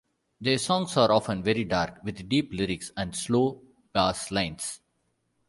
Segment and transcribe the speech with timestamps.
[0.39, 3.61] Their songs are often very dark, with deep lyrics and slow
[3.93, 4.79] bass lines.